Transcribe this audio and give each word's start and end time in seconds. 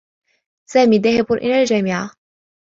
سامي 0.69 0.99
ذاهب 0.99 1.31
إلى 1.33 1.61
الجامعة. 1.61 2.11